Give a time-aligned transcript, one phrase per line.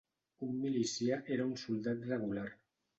[0.47, 2.51] Un milicià era un soldat regular